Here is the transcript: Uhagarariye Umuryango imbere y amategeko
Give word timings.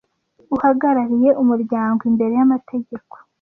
Uhagarariye 0.55 1.29
Umuryango 1.41 2.01
imbere 2.09 2.33
y 2.39 2.43
amategeko 2.47 3.15